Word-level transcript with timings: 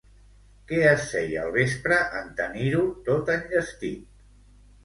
Què 0.71 0.77
es 0.91 1.03
feia 1.09 1.43
al 1.43 1.53
vespre, 1.57 1.99
en 2.21 2.33
tenir-ho 2.41 2.81
tot 3.11 3.33
enllestit? 3.37 4.09